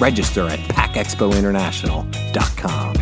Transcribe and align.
Register 0.00 0.48
at 0.48 0.60
packexpointernational.com. 0.60 2.94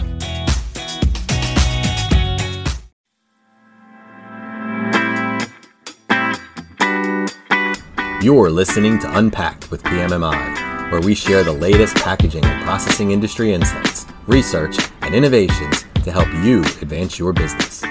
You're 8.23 8.51
listening 8.51 8.99
to 9.01 9.19
Unpacked 9.19 9.71
with 9.71 9.83
PMMI, 9.85 10.91
where 10.91 11.01
we 11.01 11.15
share 11.15 11.45
the 11.45 11.53
latest 11.53 11.95
packaging 11.97 12.45
and 12.45 12.65
processing 12.65 13.13
industry 13.13 13.53
insights, 13.53 14.07
research, 14.27 14.77
and 15.03 15.15
innovations 15.15 15.85
to 16.03 16.11
help 16.11 16.27
you 16.45 16.61
advance 16.83 17.19
your 17.19 17.33
business. 17.33 17.85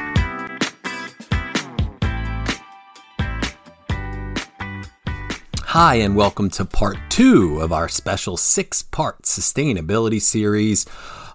Hi, 5.78 5.96
and 5.96 6.16
welcome 6.16 6.50
to 6.52 6.64
part 6.64 6.96
two 7.10 7.60
of 7.60 7.74
our 7.74 7.90
special 7.90 8.38
six 8.38 8.82
part 8.82 9.24
sustainability 9.24 10.22
series 10.22 10.86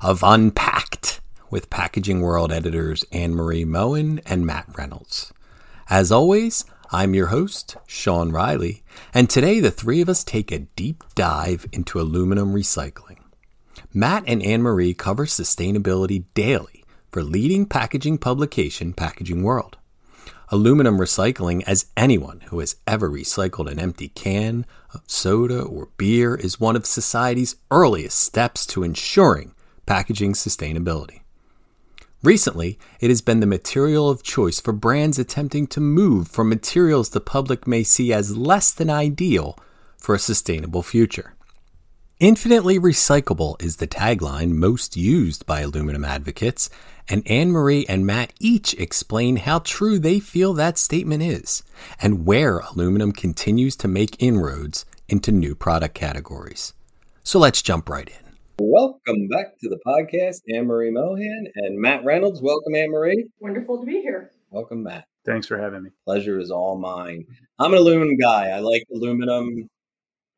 of 0.00 0.22
Unpacked 0.22 1.20
with 1.50 1.68
Packaging 1.68 2.22
World 2.22 2.50
editors 2.50 3.04
Anne 3.12 3.34
Marie 3.34 3.66
Mohan 3.66 4.18
and 4.24 4.46
Matt 4.46 4.64
Reynolds. 4.78 5.30
As 5.90 6.10
always, 6.10 6.64
I'm 6.90 7.12
your 7.12 7.26
host, 7.26 7.76
Sean 7.86 8.32
Riley, 8.32 8.82
and 9.12 9.28
today 9.28 9.60
the 9.60 9.70
three 9.70 10.00
of 10.00 10.08
us 10.08 10.24
take 10.24 10.50
a 10.50 10.60
deep 10.60 11.04
dive 11.14 11.66
into 11.70 12.00
aluminum 12.00 12.54
recycling. 12.54 13.18
Matt 13.92 14.24
and 14.26 14.42
Anne 14.42 14.62
Marie 14.62 14.94
cover 14.94 15.26
sustainability 15.26 16.24
daily 16.32 16.86
for 17.12 17.22
leading 17.22 17.66
packaging 17.66 18.16
publication 18.16 18.94
Packaging 18.94 19.42
World. 19.42 19.76
Aluminum 20.52 20.98
recycling, 20.98 21.62
as 21.64 21.86
anyone 21.96 22.40
who 22.48 22.58
has 22.58 22.74
ever 22.84 23.08
recycled 23.08 23.70
an 23.70 23.78
empty 23.78 24.08
can 24.08 24.66
of 24.92 25.02
soda 25.06 25.62
or 25.62 25.90
beer, 25.96 26.34
is 26.34 26.58
one 26.58 26.74
of 26.74 26.84
society's 26.84 27.54
earliest 27.70 28.18
steps 28.18 28.66
to 28.66 28.82
ensuring 28.82 29.54
packaging 29.86 30.32
sustainability. 30.32 31.20
Recently, 32.24 32.80
it 32.98 33.10
has 33.10 33.20
been 33.20 33.38
the 33.38 33.46
material 33.46 34.10
of 34.10 34.24
choice 34.24 34.58
for 34.58 34.72
brands 34.72 35.20
attempting 35.20 35.68
to 35.68 35.80
move 35.80 36.26
from 36.26 36.48
materials 36.48 37.10
the 37.10 37.20
public 37.20 37.68
may 37.68 37.84
see 37.84 38.12
as 38.12 38.36
less 38.36 38.72
than 38.72 38.90
ideal 38.90 39.56
for 39.98 40.16
a 40.16 40.18
sustainable 40.18 40.82
future. 40.82 41.34
Infinitely 42.18 42.78
recyclable 42.78 43.62
is 43.62 43.76
the 43.76 43.86
tagline 43.86 44.50
most 44.50 44.94
used 44.96 45.46
by 45.46 45.60
aluminum 45.60 46.04
advocates, 46.04 46.68
and 47.10 47.28
Anne 47.28 47.50
Marie 47.50 47.84
and 47.88 48.06
Matt 48.06 48.32
each 48.38 48.72
explain 48.74 49.36
how 49.36 49.58
true 49.58 49.98
they 49.98 50.20
feel 50.20 50.54
that 50.54 50.78
statement 50.78 51.24
is 51.24 51.64
and 52.00 52.24
where 52.24 52.58
aluminum 52.58 53.10
continues 53.10 53.74
to 53.76 53.88
make 53.88 54.22
inroads 54.22 54.86
into 55.08 55.32
new 55.32 55.56
product 55.56 55.94
categories. 55.94 56.72
So 57.24 57.40
let's 57.40 57.62
jump 57.62 57.88
right 57.88 58.08
in. 58.08 58.36
Welcome 58.60 59.26
back 59.28 59.58
to 59.58 59.68
the 59.68 59.80
podcast, 59.84 60.42
Anne 60.54 60.66
Marie 60.66 60.92
Mohan 60.92 61.46
and 61.56 61.78
Matt 61.80 62.04
Reynolds. 62.04 62.40
Welcome, 62.40 62.76
Anne 62.76 62.92
Marie. 62.92 63.26
Wonderful 63.40 63.80
to 63.80 63.86
be 63.86 64.00
here. 64.00 64.30
Welcome, 64.50 64.84
Matt. 64.84 65.06
Thanks 65.26 65.48
for 65.48 65.58
having 65.58 65.82
me. 65.82 65.90
Pleasure 66.06 66.38
is 66.38 66.50
all 66.50 66.78
mine. 66.78 67.24
I'm 67.58 67.72
an 67.72 67.78
aluminum 67.78 68.16
guy. 68.16 68.50
I 68.50 68.60
like 68.60 68.84
aluminum 68.94 69.68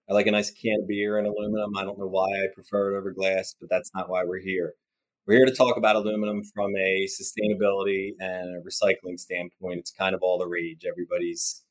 I 0.09 0.15
like 0.15 0.27
a 0.27 0.33
nice 0.33 0.51
can 0.51 0.81
of 0.81 0.89
beer 0.89 1.19
in 1.19 1.27
aluminum. 1.27 1.77
I 1.77 1.85
don't 1.85 1.99
know 1.99 2.09
why 2.09 2.27
I 2.27 2.49
prefer 2.55 2.95
it 2.95 2.99
over 2.99 3.13
glass, 3.13 3.55
but 3.59 3.71
that's 3.71 3.91
not 3.95 4.11
why 4.11 4.25
we're 4.25 4.41
here. 4.41 4.75
We're 5.25 5.37
here 5.37 5.47
to 5.47 5.55
talk 5.55 5.77
about 5.77 5.95
aluminum 5.95 6.43
from 6.53 6.75
a 6.77 7.07
sustainability 7.07 8.11
and 8.19 8.57
a 8.57 8.61
recycling 8.61 9.21
standpoint. 9.21 9.79
It's 9.79 9.93
kind 9.93 10.17
of 10.17 10.21
all 10.21 10.37
the 10.37 10.49
rage. 10.49 10.85
Everybody's 10.85 11.63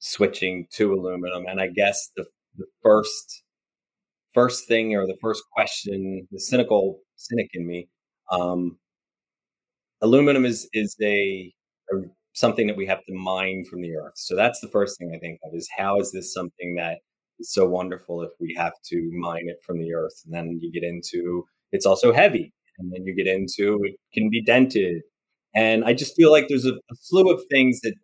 switching 0.00 0.66
to 0.72 0.94
aluminum. 0.94 1.46
And 1.46 1.60
I 1.60 1.68
guess 1.68 2.10
the, 2.16 2.24
the 2.56 2.66
first 2.82 3.44
first 4.34 4.66
thing 4.66 4.96
or 4.96 5.06
the 5.06 5.16
first 5.20 5.44
question, 5.52 6.26
the 6.32 6.40
cynical 6.40 6.98
cynic 7.14 7.50
in 7.54 7.68
me, 7.68 7.88
um, 8.32 8.78
aluminum 10.02 10.44
is 10.44 10.68
is 10.72 10.96
a, 11.00 11.52
a 11.92 11.96
something 12.32 12.66
that 12.66 12.76
we 12.76 12.86
have 12.86 13.04
to 13.04 13.14
mine 13.14 13.64
from 13.70 13.80
the 13.80 13.94
earth. 13.94 14.14
So 14.16 14.34
that's 14.34 14.58
the 14.58 14.68
first 14.68 14.98
thing 14.98 15.12
I 15.14 15.20
think 15.20 15.38
of 15.44 15.54
is 15.54 15.68
how 15.76 16.00
is 16.00 16.10
this 16.10 16.34
something 16.34 16.74
that 16.74 16.98
is 17.38 17.52
so 17.52 17.64
wonderful 17.64 18.22
if 18.22 18.30
we 18.40 18.56
have 18.58 18.74
to 18.86 19.10
mine 19.12 19.46
it 19.48 19.58
from 19.64 19.78
the 19.78 19.94
earth. 19.94 20.20
And 20.24 20.34
then 20.34 20.58
you 20.60 20.72
get 20.72 20.82
into 20.82 21.46
it's 21.70 21.86
also 21.86 22.12
heavy. 22.12 22.52
And 22.78 22.92
then 22.92 23.04
you 23.04 23.14
get 23.14 23.26
into 23.26 23.80
it 23.84 23.96
can 24.14 24.30
be 24.30 24.42
dented. 24.42 25.02
And 25.54 25.84
I 25.84 25.92
just 25.94 26.14
feel 26.16 26.30
like 26.30 26.46
there's 26.48 26.66
a, 26.66 26.74
a 26.74 26.94
slew 27.00 27.32
of 27.32 27.40
things 27.50 27.80
that 27.80 27.94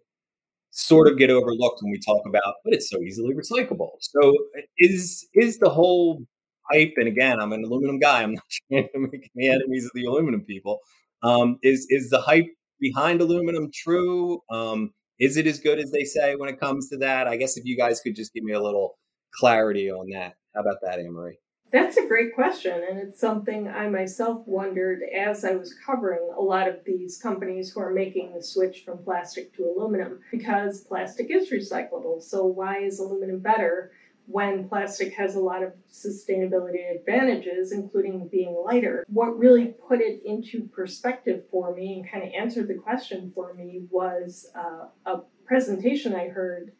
sort 0.70 1.08
of 1.08 1.16
get 1.18 1.30
overlooked 1.30 1.80
when 1.82 1.92
we 1.92 2.00
talk 2.00 2.22
about, 2.26 2.56
but 2.64 2.74
it's 2.74 2.90
so 2.90 3.00
easily 3.00 3.34
recyclable. 3.34 3.90
So 4.00 4.34
is 4.78 5.26
is 5.34 5.58
the 5.58 5.70
whole 5.70 6.24
hype, 6.70 6.94
and 6.96 7.08
again, 7.08 7.40
I'm 7.40 7.52
an 7.52 7.64
aluminum 7.64 7.98
guy. 7.98 8.22
I'm 8.22 8.32
not 8.34 8.44
trying 8.70 8.88
to 8.94 8.98
make 9.12 9.30
any 9.36 9.48
enemies 9.48 9.84
of 9.84 9.92
the 9.94 10.04
aluminum 10.04 10.42
people. 10.42 10.80
Um, 11.22 11.58
is 11.62 11.86
is 11.90 12.10
the 12.10 12.20
hype 12.20 12.46
behind 12.80 13.20
aluminum 13.20 13.70
true? 13.72 14.40
Um, 14.50 14.90
is 15.20 15.36
it 15.36 15.46
as 15.46 15.60
good 15.60 15.78
as 15.78 15.90
they 15.92 16.04
say 16.04 16.34
when 16.36 16.48
it 16.48 16.58
comes 16.60 16.88
to 16.90 16.96
that? 16.98 17.28
I 17.28 17.36
guess 17.36 17.56
if 17.56 17.64
you 17.64 17.76
guys 17.76 18.00
could 18.00 18.16
just 18.16 18.34
give 18.34 18.42
me 18.44 18.52
a 18.52 18.62
little 18.62 18.98
clarity 19.38 19.90
on 19.90 20.08
that. 20.10 20.34
How 20.54 20.62
about 20.62 20.78
that, 20.82 20.98
Marie? 21.10 21.38
That's 21.74 21.96
a 21.96 22.06
great 22.06 22.36
question, 22.36 22.84
and 22.88 23.00
it's 23.00 23.18
something 23.18 23.66
I 23.66 23.88
myself 23.88 24.46
wondered 24.46 25.00
as 25.12 25.44
I 25.44 25.56
was 25.56 25.74
covering 25.84 26.30
a 26.38 26.40
lot 26.40 26.68
of 26.68 26.84
these 26.86 27.18
companies 27.20 27.72
who 27.72 27.80
are 27.80 27.92
making 27.92 28.32
the 28.32 28.44
switch 28.44 28.84
from 28.84 28.98
plastic 28.98 29.52
to 29.56 29.64
aluminum 29.64 30.20
because 30.30 30.82
plastic 30.82 31.32
is 31.32 31.50
recyclable. 31.50 32.22
So, 32.22 32.46
why 32.46 32.78
is 32.78 33.00
aluminum 33.00 33.40
better 33.40 33.90
when 34.26 34.68
plastic 34.68 35.14
has 35.14 35.34
a 35.34 35.40
lot 35.40 35.64
of 35.64 35.72
sustainability 35.92 36.94
advantages, 36.94 37.72
including 37.72 38.28
being 38.28 38.54
lighter? 38.64 39.04
What 39.08 39.36
really 39.36 39.74
put 39.88 40.00
it 40.00 40.22
into 40.24 40.68
perspective 40.68 41.42
for 41.50 41.74
me 41.74 41.94
and 41.94 42.08
kind 42.08 42.22
of 42.22 42.30
answered 42.38 42.68
the 42.68 42.74
question 42.74 43.32
for 43.34 43.52
me 43.52 43.82
was 43.90 44.48
uh, 44.54 44.86
a 45.06 45.22
presentation 45.44 46.14
I 46.14 46.28
heard 46.28 46.70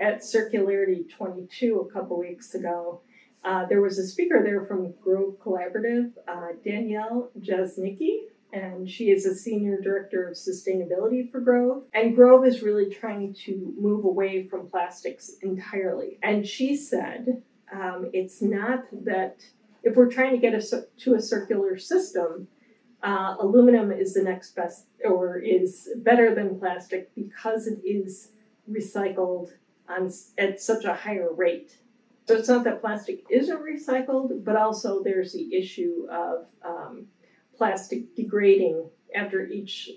at 0.00 0.22
Circularity 0.22 1.08
22 1.08 1.88
a 1.88 1.92
couple 1.92 2.18
weeks 2.18 2.52
ago. 2.56 3.02
Uh, 3.42 3.64
there 3.66 3.80
was 3.80 3.98
a 3.98 4.06
speaker 4.06 4.42
there 4.44 4.62
from 4.62 4.92
Grove 5.02 5.36
Collaborative, 5.40 6.12
uh, 6.28 6.48
Danielle 6.64 7.30
Jasnicki, 7.40 8.24
and 8.52 8.90
she 8.90 9.10
is 9.10 9.24
a 9.24 9.34
senior 9.34 9.80
director 9.80 10.28
of 10.28 10.36
sustainability 10.36 11.30
for 11.30 11.40
Grove. 11.40 11.84
And 11.94 12.14
Grove 12.14 12.44
is 12.44 12.62
really 12.62 12.90
trying 12.90 13.34
to 13.46 13.74
move 13.78 14.04
away 14.04 14.42
from 14.42 14.68
plastics 14.68 15.32
entirely. 15.42 16.18
And 16.22 16.46
she 16.46 16.76
said 16.76 17.42
um, 17.72 18.10
it's 18.12 18.42
not 18.42 18.84
that 19.04 19.42
if 19.82 19.96
we're 19.96 20.10
trying 20.10 20.32
to 20.32 20.38
get 20.38 20.54
a, 20.54 20.86
to 20.98 21.14
a 21.14 21.20
circular 21.20 21.78
system, 21.78 22.48
uh, 23.02 23.36
aluminum 23.40 23.90
is 23.90 24.14
the 24.14 24.22
next 24.22 24.54
best 24.54 24.86
or 25.04 25.38
is 25.38 25.88
better 25.98 26.34
than 26.34 26.58
plastic 26.58 27.14
because 27.14 27.66
it 27.66 27.80
is 27.84 28.32
recycled 28.70 29.50
on 29.88 30.12
at 30.36 30.60
such 30.60 30.84
a 30.84 30.94
higher 30.94 31.32
rate. 31.32 31.78
So 32.30 32.36
it's 32.36 32.48
not 32.48 32.62
that 32.62 32.80
plastic 32.80 33.24
isn't 33.28 33.60
recycled, 33.60 34.44
but 34.44 34.54
also 34.54 35.02
there's 35.02 35.32
the 35.32 35.52
issue 35.52 36.06
of 36.08 36.46
um, 36.64 37.06
plastic 37.56 38.14
degrading 38.14 38.88
after 39.16 39.48
each 39.48 39.90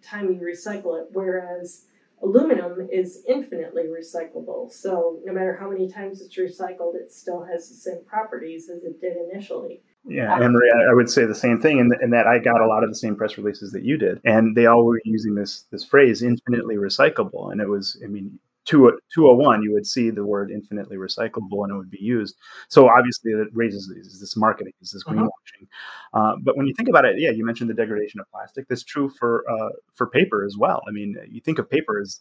time 0.00 0.32
you 0.32 0.40
recycle 0.40 1.00
it, 1.00 1.08
whereas 1.12 1.86
aluminum 2.22 2.88
is 2.92 3.24
infinitely 3.26 3.86
recyclable. 3.86 4.70
So 4.70 5.18
no 5.24 5.32
matter 5.32 5.56
how 5.58 5.68
many 5.68 5.90
times 5.90 6.20
it's 6.20 6.36
recycled, 6.38 6.94
it 6.94 7.10
still 7.10 7.42
has 7.42 7.68
the 7.68 7.74
same 7.74 8.04
properties 8.06 8.70
as 8.70 8.84
it 8.84 9.00
did 9.00 9.16
initially. 9.28 9.82
Yeah, 10.06 10.38
Marie, 10.38 10.72
I 10.88 10.94
would 10.94 11.10
say 11.10 11.24
the 11.24 11.34
same 11.34 11.60
thing, 11.60 11.80
and, 11.80 11.92
in 12.00 12.10
that 12.10 12.28
I 12.28 12.38
got 12.38 12.60
a 12.60 12.68
lot 12.68 12.84
of 12.84 12.90
the 12.90 12.94
same 12.94 13.16
press 13.16 13.36
releases 13.36 13.72
that 13.72 13.82
you 13.82 13.98
did, 13.98 14.20
and 14.24 14.56
they 14.56 14.66
all 14.66 14.84
were 14.84 15.00
using 15.04 15.34
this 15.34 15.64
this 15.72 15.84
phrase 15.84 16.22
"infinitely 16.22 16.76
recyclable," 16.76 17.50
and 17.50 17.60
it 17.60 17.68
was, 17.68 18.00
I 18.04 18.06
mean, 18.06 18.38
201, 18.66 19.62
you 19.62 19.72
would 19.72 19.86
see 19.86 20.10
the 20.10 20.24
word 20.24 20.50
infinitely 20.50 20.96
recyclable 20.96 21.64
and 21.64 21.72
it 21.72 21.76
would 21.76 21.90
be 21.90 22.02
used. 22.02 22.36
So 22.68 22.88
obviously, 22.88 23.32
it 23.32 23.48
raises 23.52 23.88
is 23.88 24.20
this 24.20 24.36
marketing, 24.36 24.72
is 24.80 24.90
this 24.90 25.02
uh-huh. 25.06 25.16
greenwashing. 25.16 25.66
Uh, 26.12 26.36
but 26.42 26.56
when 26.56 26.66
you 26.66 26.74
think 26.74 26.88
about 26.88 27.04
it, 27.04 27.18
yeah, 27.18 27.30
you 27.30 27.44
mentioned 27.44 27.70
the 27.70 27.74
degradation 27.74 28.20
of 28.20 28.30
plastic. 28.30 28.68
That's 28.68 28.84
true 28.84 29.08
for 29.08 29.44
uh, 29.50 29.70
for 29.94 30.06
paper 30.06 30.44
as 30.44 30.56
well. 30.58 30.82
I 30.88 30.90
mean, 30.90 31.16
you 31.28 31.40
think 31.40 31.58
of 31.58 31.70
paper 31.70 32.00
as 32.00 32.20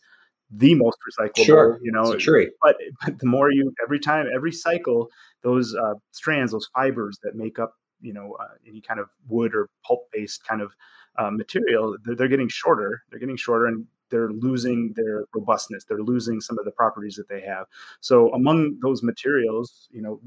the 0.51 0.73
most 0.75 0.97
recyclable, 1.07 1.45
sure, 1.45 1.79
you 1.81 1.91
know. 1.91 2.17
But, 2.61 2.77
but 3.03 3.19
the 3.19 3.27
more 3.27 3.51
you, 3.51 3.73
every 3.83 3.99
time, 3.99 4.27
every 4.33 4.51
cycle, 4.51 5.09
those 5.43 5.75
uh, 5.75 5.95
strands, 6.11 6.51
those 6.51 6.69
fibers 6.73 7.19
that 7.23 7.35
make 7.35 7.59
up 7.59 7.73
you 8.01 8.13
know 8.13 8.37
uh, 8.39 8.55
any 8.67 8.81
kind 8.81 8.99
of 8.99 9.09
wood 9.27 9.53
or 9.53 9.69
pulp 9.85 10.07
based 10.11 10.45
kind 10.45 10.61
of 10.61 10.71
uh, 11.17 11.29
material, 11.29 11.97
they're, 12.05 12.15
they're 12.15 12.27
getting 12.27 12.49
shorter. 12.49 13.03
They're 13.09 13.19
getting 13.19 13.37
shorter, 13.37 13.67
and 13.67 13.85
they're 14.09 14.31
losing 14.31 14.93
their 14.95 15.25
robustness. 15.33 15.85
They're 15.85 16.01
losing 16.01 16.41
some 16.41 16.57
of 16.59 16.65
the 16.65 16.71
properties 16.71 17.15
that 17.15 17.29
they 17.29 17.41
have. 17.41 17.67
So 18.01 18.33
among 18.33 18.79
those 18.81 19.03
materials, 19.03 19.87
you 19.91 20.01
know, 20.01 20.21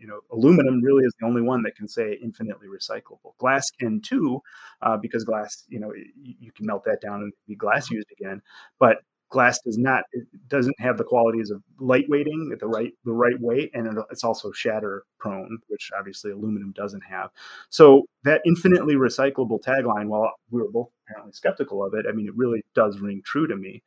you 0.00 0.06
know, 0.06 0.20
aluminum 0.30 0.80
really 0.82 1.04
is 1.04 1.14
the 1.20 1.26
only 1.26 1.42
one 1.42 1.62
that 1.64 1.76
can 1.76 1.88
say 1.88 2.16
infinitely 2.22 2.68
recyclable. 2.68 3.36
Glass 3.38 3.68
can 3.78 4.00
too, 4.00 4.40
uh, 4.82 4.96
because 4.96 5.24
glass, 5.24 5.64
you 5.68 5.80
know, 5.80 5.92
you, 5.94 6.34
you, 6.38 6.52
can 6.52 6.66
melt 6.66 6.84
that 6.84 7.00
down 7.00 7.22
and 7.22 7.32
be 7.46 7.56
glass 7.56 7.90
used 7.90 8.08
again. 8.12 8.40
But 8.78 8.98
glass 9.30 9.60
does 9.64 9.78
not 9.78 10.04
it 10.12 10.26
doesn't 10.48 10.78
have 10.78 10.98
the 10.98 11.04
qualities 11.04 11.50
of 11.50 11.62
lightweighting 11.80 12.52
at 12.52 12.60
the 12.60 12.66
right 12.66 12.92
the 13.04 13.12
right 13.12 13.40
weight 13.40 13.70
and 13.74 13.98
it's 14.10 14.24
also 14.24 14.52
shatter 14.52 15.04
prone 15.18 15.58
which 15.68 15.90
obviously 15.98 16.32
aluminum 16.32 16.72
doesn't 16.72 17.02
have. 17.08 17.30
So 17.70 18.06
that 18.24 18.42
infinitely 18.44 18.94
recyclable 18.94 19.62
tagline 19.62 20.08
while 20.08 20.32
we 20.50 20.60
were 20.60 20.70
both 20.70 20.90
apparently 21.06 21.32
skeptical 21.32 21.84
of 21.84 21.94
it 21.94 22.06
i 22.08 22.12
mean 22.12 22.26
it 22.26 22.36
really 22.36 22.62
does 22.74 23.00
ring 23.00 23.22
true 23.24 23.46
to 23.46 23.56
me. 23.56 23.82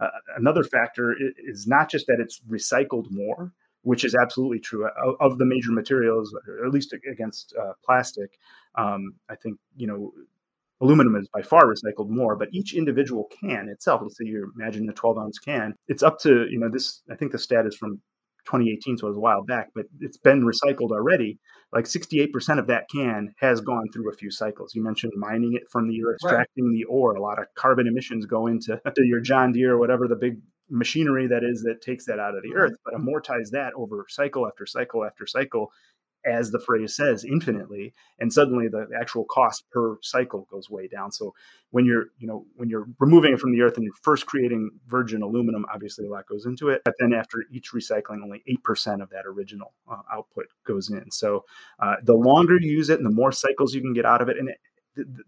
Uh, 0.00 0.08
another 0.36 0.62
factor 0.62 1.16
is 1.38 1.66
not 1.66 1.90
just 1.90 2.06
that 2.06 2.20
it's 2.20 2.40
recycled 2.48 3.10
more 3.10 3.52
which 3.82 4.04
is 4.04 4.14
absolutely 4.14 4.58
true 4.58 4.88
of 5.20 5.38
the 5.38 5.44
major 5.44 5.70
materials 5.70 6.34
at 6.64 6.70
least 6.70 6.94
against 7.10 7.54
uh, 7.60 7.72
plastic 7.84 8.38
um, 8.74 9.14
i 9.28 9.34
think 9.34 9.58
you 9.76 9.86
know 9.86 10.12
aluminum 10.80 11.16
is 11.16 11.28
by 11.32 11.42
far 11.42 11.64
recycled 11.66 12.08
more, 12.08 12.36
but 12.36 12.48
each 12.52 12.74
individual 12.74 13.28
can 13.40 13.68
itself, 13.68 14.00
let's 14.02 14.16
say 14.18 14.24
you 14.24 14.52
imagine 14.58 14.88
a 14.88 14.92
12 14.92 15.18
ounce 15.18 15.38
can, 15.38 15.74
it's 15.88 16.02
up 16.02 16.18
to, 16.20 16.46
you 16.50 16.58
know, 16.58 16.68
this, 16.68 17.02
I 17.10 17.16
think 17.16 17.32
the 17.32 17.38
stat 17.38 17.66
is 17.66 17.76
from 17.76 18.00
2018, 18.46 18.98
so 18.98 19.06
it 19.06 19.10
was 19.10 19.16
a 19.16 19.20
while 19.20 19.44
back, 19.44 19.68
but 19.74 19.86
it's 20.00 20.16
been 20.16 20.42
recycled 20.42 20.90
already. 20.90 21.38
Like 21.72 21.84
68% 21.84 22.58
of 22.58 22.66
that 22.68 22.84
can 22.90 23.34
has 23.38 23.60
gone 23.60 23.88
through 23.92 24.10
a 24.10 24.16
few 24.16 24.30
cycles. 24.30 24.74
You 24.74 24.82
mentioned 24.82 25.12
mining 25.16 25.52
it 25.54 25.68
from 25.70 25.86
the, 25.86 25.94
you're 25.94 26.14
extracting 26.14 26.64
right. 26.64 26.72
the 26.72 26.84
ore. 26.84 27.14
A 27.14 27.20
lot 27.20 27.38
of 27.38 27.46
carbon 27.56 27.86
emissions 27.86 28.24
go 28.24 28.46
into 28.46 28.80
your 28.98 29.20
John 29.20 29.52
Deere 29.52 29.74
or 29.74 29.78
whatever 29.78 30.08
the 30.08 30.16
big 30.16 30.38
machinery 30.70 31.26
that 31.26 31.44
is 31.44 31.62
that 31.62 31.82
takes 31.82 32.06
that 32.06 32.18
out 32.18 32.34
of 32.34 32.42
the 32.42 32.48
mm-hmm. 32.48 32.58
earth, 32.58 32.76
but 32.84 32.94
amortize 32.94 33.50
that 33.50 33.72
over 33.74 34.06
cycle 34.08 34.46
after 34.46 34.64
cycle 34.64 35.04
after 35.04 35.26
cycle 35.26 35.70
as 36.26 36.50
the 36.50 36.58
phrase 36.58 36.96
says, 36.96 37.24
infinitely, 37.24 37.94
and 38.18 38.32
suddenly 38.32 38.68
the 38.68 38.86
actual 39.00 39.24
cost 39.24 39.64
per 39.70 39.96
cycle 40.02 40.46
goes 40.50 40.68
way 40.68 40.88
down. 40.88 41.12
So 41.12 41.32
when 41.70 41.84
you're, 41.84 42.06
you 42.18 42.26
know, 42.26 42.44
when 42.56 42.68
you're 42.68 42.86
removing 42.98 43.32
it 43.32 43.40
from 43.40 43.52
the 43.52 43.62
earth 43.62 43.76
and 43.76 43.84
you're 43.84 43.92
first 44.02 44.26
creating 44.26 44.70
virgin 44.86 45.22
aluminum, 45.22 45.64
obviously 45.72 46.06
a 46.06 46.10
lot 46.10 46.26
goes 46.26 46.46
into 46.46 46.68
it. 46.68 46.82
But 46.84 46.94
then 46.98 47.12
after 47.12 47.44
each 47.52 47.72
recycling, 47.72 48.22
only 48.22 48.42
eight 48.46 48.62
percent 48.64 49.02
of 49.02 49.10
that 49.10 49.26
original 49.26 49.74
uh, 49.90 50.02
output 50.12 50.46
goes 50.66 50.90
in. 50.90 51.10
So 51.10 51.44
uh, 51.78 51.96
the 52.02 52.14
longer 52.14 52.58
you 52.60 52.70
use 52.70 52.90
it, 52.90 52.98
and 52.98 53.06
the 53.06 53.14
more 53.14 53.32
cycles 53.32 53.74
you 53.74 53.80
can 53.80 53.92
get 53.92 54.04
out 54.04 54.22
of 54.22 54.28
it, 54.28 54.38
and 54.38 54.48
it, 54.48 54.58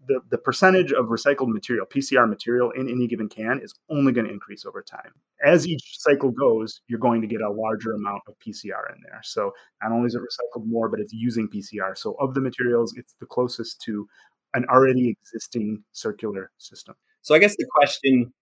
the, 0.07 0.19
the, 0.29 0.37
percentage 0.37 0.91
of 0.91 1.07
recycled 1.07 1.47
material, 1.47 1.85
PCR 1.85 2.27
material 2.27 2.71
in 2.71 2.89
any 2.89 3.07
given 3.07 3.29
can 3.29 3.59
is 3.59 3.73
only 3.89 4.11
going 4.11 4.27
to 4.27 4.33
increase 4.33 4.65
over 4.65 4.81
time. 4.81 5.11
As 5.43 5.67
each 5.67 5.99
cycle 5.99 6.31
goes, 6.31 6.81
you're 6.87 6.99
going 6.99 7.21
to 7.21 7.27
get 7.27 7.41
a 7.41 7.49
larger 7.49 7.93
amount 7.93 8.21
of 8.27 8.35
PCR 8.39 8.93
in 8.93 9.01
there. 9.03 9.21
So 9.23 9.53
not 9.81 9.91
only 9.91 10.07
is 10.07 10.15
it 10.15 10.21
recycled 10.21 10.65
more, 10.65 10.89
but 10.89 10.99
it's 10.99 11.13
using 11.13 11.47
PCR. 11.47 11.97
So 11.97 12.13
of 12.19 12.33
the 12.33 12.41
materials, 12.41 12.93
it's 12.97 13.15
the 13.19 13.25
closest 13.25 13.81
to 13.83 14.07
an 14.53 14.65
already 14.65 15.09
existing 15.09 15.83
circular 15.93 16.51
system. 16.57 16.95
So 17.21 17.35
I 17.35 17.39
guess 17.39 17.55
the 17.55 17.67
question 17.73 18.33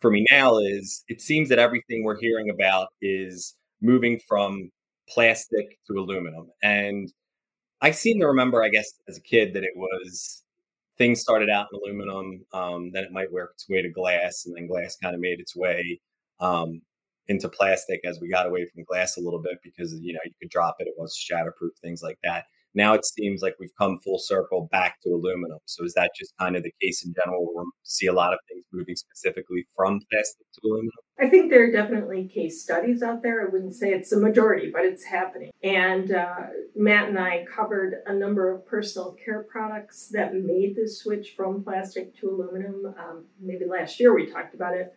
for 0.00 0.10
me 0.10 0.26
now 0.30 0.58
is 0.58 1.04
it 1.08 1.20
seems 1.20 1.48
that 1.48 1.58
everything 1.58 2.04
we're 2.04 2.18
hearing 2.18 2.50
about 2.50 2.88
is 3.00 3.54
moving 3.80 4.20
from 4.28 4.70
plastic 5.08 5.78
to 5.86 5.98
aluminum. 5.98 6.50
And 6.62 7.12
I 7.80 7.90
seem 7.90 8.20
to 8.20 8.26
remember, 8.26 8.62
I 8.62 8.68
guess, 8.68 8.90
as 9.08 9.18
a 9.18 9.20
kid, 9.20 9.54
that 9.54 9.64
it 9.64 9.76
was 9.76 10.43
things 10.98 11.20
started 11.20 11.50
out 11.50 11.68
in 11.72 11.80
aluminum, 11.80 12.44
um, 12.52 12.90
then 12.92 13.04
it 13.04 13.12
might 13.12 13.32
work 13.32 13.52
its 13.54 13.68
way 13.68 13.82
to 13.82 13.90
glass, 13.90 14.44
and 14.46 14.56
then 14.56 14.66
glass 14.66 14.96
kind 15.02 15.14
of 15.14 15.20
made 15.20 15.40
its 15.40 15.56
way 15.56 16.00
um, 16.40 16.80
into 17.28 17.48
plastic 17.48 18.00
as 18.04 18.20
we 18.20 18.28
got 18.28 18.46
away 18.46 18.66
from 18.66 18.84
glass 18.84 19.16
a 19.16 19.20
little 19.20 19.40
bit 19.40 19.58
because 19.62 19.94
you 19.94 20.12
know 20.12 20.20
you 20.24 20.32
could 20.40 20.50
drop 20.50 20.76
it, 20.78 20.88
it 20.88 20.94
was 20.96 21.16
shatterproof, 21.16 21.76
things 21.82 22.02
like 22.02 22.18
that. 22.22 22.44
Now 22.74 22.94
it 22.94 23.04
seems 23.04 23.40
like 23.40 23.54
we've 23.60 23.74
come 23.78 23.98
full 23.98 24.18
circle 24.18 24.68
back 24.72 25.00
to 25.02 25.10
aluminum. 25.10 25.58
So 25.66 25.84
is 25.84 25.94
that 25.94 26.10
just 26.18 26.34
kind 26.38 26.56
of 26.56 26.64
the 26.64 26.72
case 26.82 27.04
in 27.04 27.14
general? 27.14 27.46
We 27.54 27.64
see 27.84 28.06
a 28.06 28.12
lot 28.12 28.32
of 28.32 28.40
things 28.48 28.64
moving 28.72 28.96
specifically 28.96 29.66
from 29.76 30.00
plastic 30.10 30.46
to 30.54 30.60
aluminum. 30.64 30.90
I 31.20 31.28
think 31.28 31.50
there 31.50 31.62
are 31.68 31.70
definitely 31.70 32.26
case 32.26 32.62
studies 32.62 33.02
out 33.02 33.22
there. 33.22 33.42
I 33.42 33.50
wouldn't 33.50 33.74
say 33.74 33.90
it's 33.90 34.10
a 34.10 34.18
majority, 34.18 34.70
but 34.72 34.84
it's 34.84 35.04
happening. 35.04 35.52
And 35.62 36.10
uh, 36.10 36.46
Matt 36.74 37.08
and 37.08 37.18
I 37.18 37.44
covered 37.44 38.02
a 38.06 38.12
number 38.12 38.52
of 38.52 38.66
personal 38.66 39.16
care 39.24 39.44
products 39.44 40.08
that 40.12 40.34
made 40.34 40.74
the 40.74 40.88
switch 40.88 41.34
from 41.36 41.62
plastic 41.62 42.18
to 42.20 42.30
aluminum. 42.30 42.94
Um, 42.98 43.26
maybe 43.40 43.64
last 43.64 44.00
year 44.00 44.12
we 44.12 44.26
talked 44.26 44.54
about 44.54 44.74
it, 44.74 44.92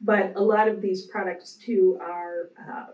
but 0.00 0.32
a 0.34 0.42
lot 0.42 0.66
of 0.66 0.80
these 0.80 1.06
products 1.06 1.52
too 1.52 1.96
are. 2.00 2.50
Uh, 2.58 2.86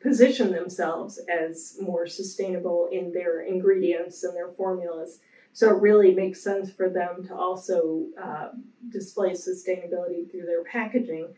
position 0.00 0.52
themselves 0.52 1.20
as 1.28 1.76
more 1.80 2.06
sustainable 2.06 2.88
in 2.90 3.12
their 3.12 3.42
ingredients 3.42 4.24
and 4.24 4.34
their 4.34 4.48
formulas. 4.48 5.20
So 5.52 5.68
it 5.70 5.82
really 5.82 6.14
makes 6.14 6.42
sense 6.42 6.72
for 6.72 6.88
them 6.88 7.26
to 7.26 7.34
also 7.34 8.06
uh, 8.20 8.50
display 8.88 9.30
sustainability 9.30 10.30
through 10.30 10.46
their 10.46 10.64
packaging. 10.64 11.28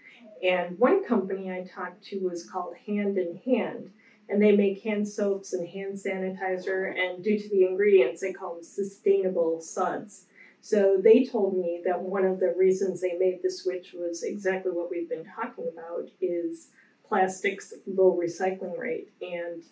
And 0.43 0.79
one 0.79 1.05
company 1.05 1.51
I 1.51 1.65
talked 1.65 2.05
to 2.07 2.19
was 2.19 2.49
called 2.49 2.77
Hand 2.87 3.17
in 3.17 3.41
Hand, 3.45 3.91
and 4.29 4.41
they 4.41 4.53
make 4.53 4.83
hand 4.83 5.09
soaps 5.09 5.53
and 5.53 5.67
hand 5.67 5.95
sanitizer. 5.95 6.93
And 6.97 7.25
due 7.25 7.39
to 7.39 7.49
the 7.49 7.65
ingredients, 7.65 8.21
they 8.21 8.33
call 8.33 8.55
them 8.55 8.65
sustainable 8.65 9.61
suds. 9.61 10.27
So 10.61 11.01
they 11.03 11.25
told 11.25 11.57
me 11.57 11.83
that 11.85 12.01
one 12.01 12.25
of 12.25 12.39
the 12.39 12.55
reasons 12.57 13.01
they 13.01 13.15
made 13.19 13.41
the 13.43 13.51
switch 13.51 13.95
was 13.95 14.23
exactly 14.23 14.71
what 14.71 14.91
we've 14.91 15.09
been 15.09 15.25
talking 15.25 15.69
about: 15.73 16.09
is 16.21 16.69
plastics 17.13 17.75
low 17.87 18.19
recycling 18.19 18.79
rate. 18.79 19.11
And 19.21 19.63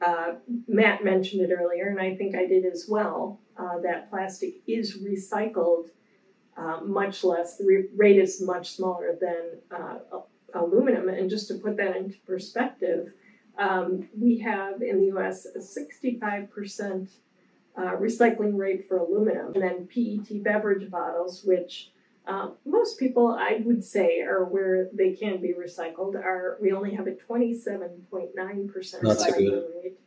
uh, 0.00 0.34
Matt 0.68 1.04
mentioned 1.04 1.42
it 1.42 1.52
earlier, 1.52 1.88
and 1.88 2.00
I 2.00 2.14
think 2.14 2.36
I 2.36 2.46
did 2.46 2.64
as 2.64 2.86
well, 2.88 3.40
uh, 3.56 3.80
that 3.82 4.10
plastic 4.10 4.54
is 4.68 4.98
recycled 4.98 5.88
uh, 6.56 6.80
much 6.84 7.24
less. 7.24 7.56
The 7.56 7.64
re- 7.66 7.88
rate 7.96 8.18
is 8.18 8.40
much 8.40 8.76
smaller 8.76 9.18
than 9.20 9.76
uh, 9.76 10.20
aluminum. 10.54 11.08
And 11.08 11.28
just 11.28 11.48
to 11.48 11.54
put 11.54 11.76
that 11.78 11.96
into 11.96 12.16
perspective, 12.20 13.12
um, 13.58 14.08
we 14.16 14.38
have 14.38 14.80
in 14.80 15.00
the 15.00 15.18
US 15.18 15.46
a 15.46 15.58
65% 15.58 17.08
uh, 17.76 17.80
recycling 17.96 18.56
rate 18.56 18.86
for 18.88 18.98
aluminum. 18.98 19.52
And 19.54 19.62
then 19.62 19.88
PET 19.88 20.44
beverage 20.44 20.88
bottles, 20.88 21.42
which 21.44 21.90
um, 22.26 22.54
most 22.64 22.98
people, 22.98 23.28
I 23.28 23.60
would 23.64 23.84
say, 23.84 24.20
are 24.22 24.44
where 24.44 24.88
they 24.92 25.12
can 25.12 25.40
be 25.42 25.52
recycled. 25.52 26.14
Are 26.14 26.56
we 26.60 26.72
only 26.72 26.94
have 26.94 27.06
a 27.06 27.14
twenty-seven 27.14 28.06
point 28.10 28.30
nine 28.34 28.68
percent 28.68 29.04
recycling 29.04 29.62
rate, 29.82 29.98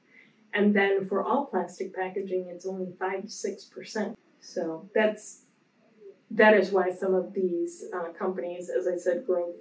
and 0.53 0.75
then 0.75 1.05
for 1.05 1.23
all 1.23 1.45
plastic 1.45 1.95
packaging, 1.95 2.47
it's 2.49 2.65
only 2.65 2.91
five 2.99 3.23
to 3.23 3.29
six 3.29 3.65
percent. 3.65 4.17
So 4.39 4.89
that's 4.95 5.43
that 6.31 6.53
is 6.55 6.71
why 6.71 6.91
some 6.91 7.13
of 7.13 7.33
these 7.33 7.85
uh, 7.93 8.11
companies, 8.17 8.69
as 8.69 8.87
I 8.87 8.97
said, 8.97 9.25
Grove 9.25 9.53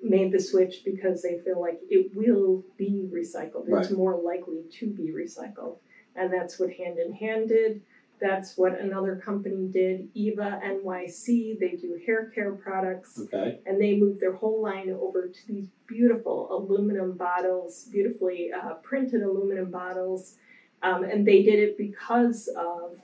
made 0.00 0.32
the 0.32 0.40
switch 0.40 0.82
because 0.84 1.22
they 1.22 1.38
feel 1.44 1.60
like 1.60 1.80
it 1.88 2.10
will 2.14 2.64
be 2.76 3.08
recycled. 3.12 3.64
Right. 3.68 3.84
It's 3.84 3.92
more 3.92 4.20
likely 4.20 4.62
to 4.78 4.86
be 4.86 5.12
recycled, 5.12 5.78
and 6.14 6.32
that's 6.32 6.58
what 6.58 6.70
Hand 6.72 6.98
in 6.98 7.12
Hand 7.12 7.48
did. 7.48 7.82
That's 8.22 8.56
what 8.56 8.80
another 8.80 9.16
company 9.16 9.66
did, 9.66 10.08
Eva 10.14 10.60
NYC. 10.64 11.58
They 11.58 11.70
do 11.70 12.00
hair 12.06 12.30
care 12.32 12.52
products. 12.52 13.18
Okay. 13.18 13.58
And 13.66 13.80
they 13.80 13.96
moved 13.96 14.20
their 14.20 14.36
whole 14.36 14.62
line 14.62 14.90
over 14.90 15.26
to 15.26 15.46
these 15.48 15.68
beautiful 15.88 16.46
aluminum 16.56 17.16
bottles, 17.16 17.88
beautifully 17.90 18.52
uh, 18.52 18.74
printed 18.74 19.22
aluminum 19.22 19.72
bottles. 19.72 20.36
Um, 20.84 21.02
and 21.02 21.26
they 21.26 21.42
did 21.42 21.58
it 21.58 21.76
because 21.76 22.48
of 22.56 22.96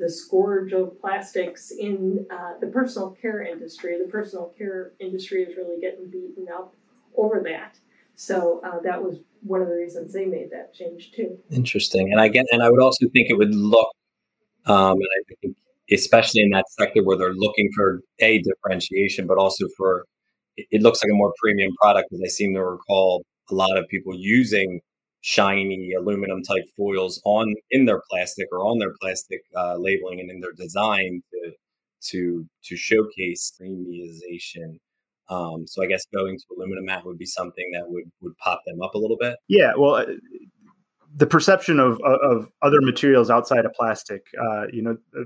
the 0.00 0.10
scourge 0.10 0.72
of 0.72 1.00
plastics 1.00 1.70
in 1.70 2.26
uh, 2.28 2.54
the 2.60 2.66
personal 2.66 3.10
care 3.10 3.42
industry. 3.42 3.96
The 4.04 4.10
personal 4.10 4.52
care 4.58 4.94
industry 4.98 5.44
is 5.44 5.56
really 5.56 5.80
getting 5.80 6.10
beaten 6.10 6.48
up 6.52 6.74
over 7.16 7.40
that. 7.44 7.78
So 8.16 8.60
uh, 8.64 8.80
that 8.82 9.00
was 9.00 9.18
one 9.42 9.62
of 9.62 9.68
the 9.68 9.74
reasons 9.74 10.12
they 10.12 10.24
made 10.24 10.50
that 10.50 10.74
change 10.74 11.12
too. 11.12 11.38
Interesting, 11.50 12.10
and 12.10 12.20
I 12.20 12.26
get, 12.26 12.46
and 12.50 12.60
I 12.60 12.70
would 12.70 12.80
also 12.80 13.06
think 13.12 13.30
it 13.30 13.36
would 13.36 13.54
look 13.54 13.90
um, 14.66 14.92
and 14.92 15.02
I 15.02 15.34
think, 15.40 15.56
especially 15.90 16.42
in 16.42 16.50
that 16.50 16.64
sector 16.70 17.02
where 17.02 17.16
they're 17.16 17.34
looking 17.34 17.70
for 17.74 18.00
a 18.20 18.38
differentiation, 18.38 19.26
but 19.26 19.38
also 19.38 19.66
for 19.76 20.04
it 20.56 20.82
looks 20.82 21.02
like 21.02 21.10
a 21.10 21.16
more 21.16 21.32
premium 21.42 21.72
product 21.80 22.08
because 22.10 22.22
I 22.24 22.28
seem 22.28 22.54
to 22.54 22.64
recall 22.64 23.24
a 23.50 23.54
lot 23.54 23.76
of 23.76 23.88
people 23.88 24.14
using 24.16 24.80
shiny 25.20 25.92
aluminum 25.98 26.42
type 26.42 26.64
foils 26.76 27.20
on 27.24 27.54
in 27.70 27.86
their 27.86 28.02
plastic 28.10 28.46
or 28.52 28.58
on 28.58 28.78
their 28.78 28.92
plastic 29.00 29.40
uh, 29.56 29.76
labeling 29.76 30.20
and 30.20 30.30
in 30.30 30.40
their 30.40 30.52
design 30.52 31.22
to 31.32 31.52
to 32.10 32.46
to 32.64 32.76
showcase 32.76 33.52
premiumization. 33.60 34.78
Um, 35.30 35.66
so 35.66 35.82
I 35.82 35.86
guess 35.86 36.04
going 36.14 36.36
to 36.36 36.44
aluminum 36.54 36.84
Matt 36.84 37.06
would 37.06 37.16
be 37.18 37.26
something 37.26 37.70
that 37.72 37.84
would 37.88 38.04
would 38.20 38.36
pop 38.38 38.60
them 38.66 38.82
up 38.82 38.94
a 38.94 38.98
little 38.98 39.16
bit. 39.18 39.36
Yeah, 39.48 39.72
well, 39.78 40.04
the 41.16 41.26
perception 41.26 41.78
of 41.78 42.00
of 42.02 42.50
other 42.62 42.80
materials 42.80 43.30
outside 43.30 43.64
of 43.64 43.72
plastic, 43.72 44.26
uh, 44.40 44.66
you 44.72 44.82
know, 44.82 44.96
uh, 45.18 45.24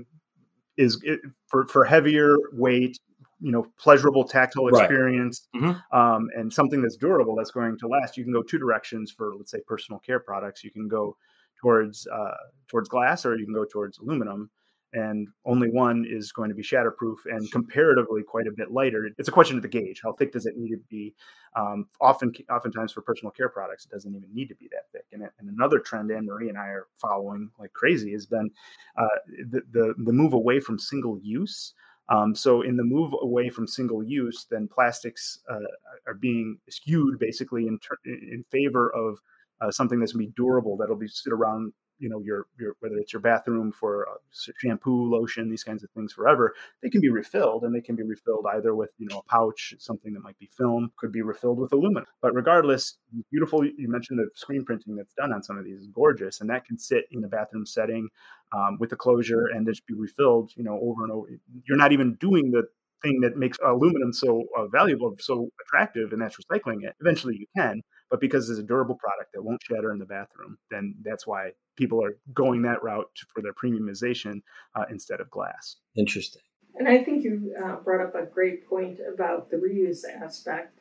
is 0.77 0.99
it, 1.03 1.19
for 1.47 1.67
for 1.67 1.83
heavier 1.83 2.35
weight, 2.53 2.99
you 3.39 3.51
know, 3.51 3.65
pleasurable 3.79 4.27
tactile 4.27 4.67
experience, 4.67 5.47
right. 5.55 5.63
mm-hmm. 5.63 5.97
um, 5.97 6.27
and 6.35 6.53
something 6.53 6.81
that's 6.81 6.97
durable 6.97 7.35
that's 7.35 7.51
going 7.51 7.77
to 7.79 7.87
last. 7.87 8.17
You 8.17 8.23
can 8.23 8.33
go 8.33 8.43
two 8.43 8.59
directions 8.59 9.11
for, 9.11 9.33
let's 9.35 9.51
say, 9.51 9.59
personal 9.67 9.99
care 9.99 10.19
products. 10.19 10.63
You 10.63 10.71
can 10.71 10.87
go 10.87 11.17
towards 11.61 12.07
uh, 12.07 12.35
towards 12.67 12.87
glass, 12.87 13.25
or 13.25 13.37
you 13.37 13.45
can 13.45 13.53
go 13.53 13.65
towards 13.65 13.97
aluminum 13.99 14.49
and 14.93 15.27
only 15.45 15.69
one 15.69 16.05
is 16.09 16.31
going 16.31 16.49
to 16.49 16.55
be 16.55 16.63
shatterproof 16.63 17.17
and 17.25 17.51
comparatively 17.51 18.23
quite 18.23 18.47
a 18.47 18.51
bit 18.51 18.71
lighter. 18.71 19.09
It's 19.17 19.29
a 19.29 19.31
question 19.31 19.55
of 19.57 19.61
the 19.61 19.69
gauge. 19.69 20.01
How 20.03 20.13
thick 20.13 20.31
does 20.31 20.45
it 20.45 20.57
need 20.57 20.71
to 20.71 20.77
be? 20.89 21.13
Um, 21.55 21.87
often, 22.01 22.31
oftentimes 22.51 22.91
for 22.91 23.01
personal 23.01 23.31
care 23.31 23.49
products, 23.49 23.85
it 23.85 23.91
doesn't 23.91 24.15
even 24.15 24.29
need 24.33 24.47
to 24.49 24.55
be 24.55 24.67
that 24.71 24.91
thick. 24.91 25.05
And, 25.11 25.23
and 25.23 25.49
another 25.49 25.79
trend 25.79 26.11
Anne 26.11 26.25
Marie 26.25 26.49
and 26.49 26.57
I 26.57 26.67
are 26.67 26.87
following 26.95 27.49
like 27.59 27.73
crazy 27.73 28.11
has 28.13 28.25
been 28.25 28.49
uh, 28.97 29.07
the, 29.49 29.61
the, 29.71 29.93
the 29.97 30.13
move 30.13 30.33
away 30.33 30.59
from 30.59 30.79
single 30.79 31.19
use. 31.21 31.73
Um, 32.09 32.33
so 32.33 32.63
in 32.63 32.75
the 32.75 32.83
move 32.83 33.13
away 33.21 33.49
from 33.49 33.67
single 33.67 34.03
use, 34.03 34.47
then 34.49 34.67
plastics 34.67 35.39
uh, 35.49 35.59
are 36.07 36.15
being 36.15 36.57
skewed 36.67 37.19
basically 37.19 37.67
in, 37.67 37.77
ter- 37.79 37.99
in 38.05 38.43
favor 38.49 38.91
of 38.95 39.19
uh, 39.61 39.69
something 39.69 39.99
that's 39.99 40.13
going 40.13 40.25
to 40.25 40.29
be 40.29 40.33
durable, 40.35 40.77
that'll 40.77 40.95
be 40.95 41.07
sit 41.07 41.33
around 41.33 41.73
you 41.99 42.09
know 42.09 42.19
your 42.21 42.47
your 42.59 42.75
whether 42.79 42.97
it's 42.97 43.13
your 43.13 43.21
bathroom 43.21 43.71
for 43.71 44.07
shampoo 44.31 45.09
lotion 45.09 45.49
these 45.49 45.63
kinds 45.63 45.83
of 45.83 45.89
things 45.91 46.13
forever 46.13 46.53
they 46.81 46.89
can 46.89 47.01
be 47.01 47.09
refilled 47.09 47.63
and 47.63 47.75
they 47.75 47.81
can 47.81 47.95
be 47.95 48.03
refilled 48.03 48.45
either 48.53 48.73
with 48.75 48.91
you 48.97 49.07
know 49.09 49.19
a 49.19 49.23
pouch 49.23 49.75
something 49.79 50.13
that 50.13 50.21
might 50.21 50.37
be 50.39 50.49
film 50.57 50.91
could 50.97 51.11
be 51.11 51.21
refilled 51.21 51.59
with 51.59 51.73
aluminum. 51.73 52.05
But 52.21 52.33
regardless 52.33 52.97
beautiful 53.31 53.65
you 53.65 53.89
mentioned 53.89 54.19
the 54.19 54.29
screen 54.35 54.65
printing 54.65 54.95
that's 54.95 55.13
done 55.13 55.33
on 55.33 55.43
some 55.43 55.57
of 55.57 55.65
these 55.65 55.79
is 55.81 55.87
gorgeous 55.87 56.41
and 56.41 56.49
that 56.49 56.65
can 56.65 56.77
sit 56.77 57.05
in 57.11 57.23
a 57.23 57.27
bathroom 57.27 57.65
setting 57.65 58.07
um, 58.55 58.77
with 58.79 58.91
a 58.91 58.95
closure 58.95 59.47
and 59.47 59.67
just 59.67 59.85
be 59.85 59.93
refilled 59.93 60.51
you 60.55 60.63
know 60.63 60.79
over 60.81 61.03
and 61.03 61.11
over. 61.11 61.27
You're 61.67 61.77
not 61.77 61.91
even 61.91 62.15
doing 62.15 62.51
the 62.51 62.63
thing 63.01 63.21
that 63.21 63.37
makes 63.37 63.57
aluminum 63.65 64.11
so 64.11 64.43
uh, 64.57 64.67
valuable 64.67 65.15
so 65.19 65.49
attractive 65.65 66.11
and 66.11 66.21
that's 66.21 66.37
recycling 66.37 66.83
it. 66.83 66.95
Eventually 66.99 67.37
you 67.37 67.45
can 67.55 67.81
but 68.09 68.19
because 68.19 68.49
it's 68.49 68.59
a 68.59 68.63
durable 68.63 68.95
product 68.95 69.33
that 69.33 69.43
won't 69.43 69.61
shatter 69.63 69.91
in 69.91 69.99
the 69.99 70.05
bathroom, 70.05 70.57
then 70.71 70.95
that's 71.03 71.27
why 71.27 71.51
people 71.77 72.03
are 72.03 72.17
going 72.33 72.61
that 72.63 72.83
route 72.83 73.09
for 73.33 73.41
their 73.41 73.53
premiumization 73.53 74.41
uh, 74.75 74.85
instead 74.89 75.19
of 75.21 75.29
glass. 75.29 75.77
Interesting. 75.95 76.41
And 76.75 76.87
I 76.87 77.03
think 77.03 77.23
you 77.23 77.53
uh, 77.63 77.77
brought 77.77 78.01
up 78.01 78.15
a 78.15 78.25
great 78.25 78.67
point 78.67 78.99
about 79.13 79.49
the 79.49 79.57
reuse 79.57 80.03
aspect. 80.21 80.79